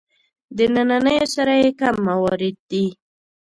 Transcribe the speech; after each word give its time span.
د 0.57 0.59
نننیو 0.75 1.27
سره 1.35 1.53
یې 1.61 1.69
کم 1.79 1.95
موارد 2.07 2.55
دي. 2.71 2.85